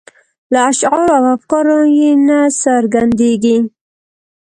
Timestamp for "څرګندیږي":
2.63-3.57